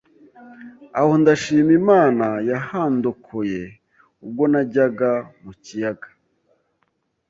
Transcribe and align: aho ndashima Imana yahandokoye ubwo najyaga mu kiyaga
aho 0.99 1.11
ndashima 1.21 1.71
Imana 1.81 2.25
yahandokoye 2.49 3.63
ubwo 4.23 4.43
najyaga 4.51 5.11
mu 5.43 5.51
kiyaga 5.63 6.09